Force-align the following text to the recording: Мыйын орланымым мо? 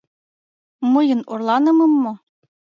Мыйын 0.93 1.21
орланымым 1.31 1.91
мо? 2.03 2.13